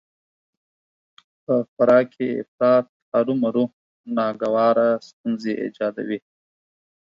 [1.45, 3.63] په خوراک کې افراط هرومرو
[4.17, 6.19] ناګواره ستونزې ايجادوي